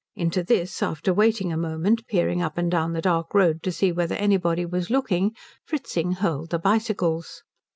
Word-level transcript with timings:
Into 0.15 0.41
this, 0.43 0.81
after 0.81 1.13
waiting 1.13 1.53
a 1.53 1.57
moment 1.57 2.07
peering 2.07 2.41
up 2.41 2.57
and 2.57 2.71
down 2.71 2.93
the 2.93 3.03
dark 3.03 3.35
road 3.35 3.61
to 3.61 3.71
see 3.71 3.91
whether 3.91 4.15
anybody 4.15 4.65
was 4.65 4.89
looking, 4.89 5.35
Fritzing 5.63 6.13
hurled 6.13 6.49
the 6.49 6.57
bicycles. 6.57 7.43